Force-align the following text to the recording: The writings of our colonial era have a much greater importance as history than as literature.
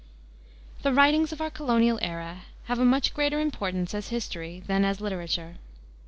The 0.81 0.91
writings 0.91 1.31
of 1.31 1.41
our 1.41 1.51
colonial 1.51 1.99
era 2.01 2.45
have 2.63 2.79
a 2.79 2.85
much 2.85 3.13
greater 3.13 3.39
importance 3.39 3.93
as 3.93 4.07
history 4.09 4.63
than 4.65 4.83
as 4.83 4.99
literature. 4.99 5.57